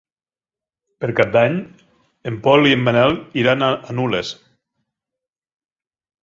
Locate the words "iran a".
3.43-3.77